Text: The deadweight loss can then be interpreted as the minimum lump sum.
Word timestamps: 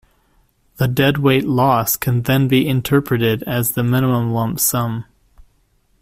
The 0.77 0.87
deadweight 0.87 1.43
loss 1.43 1.95
can 1.95 2.23
then 2.23 2.47
be 2.47 2.67
interpreted 2.67 3.43
as 3.43 3.73
the 3.73 3.83
minimum 3.83 4.31
lump 4.33 4.59
sum. 4.59 5.05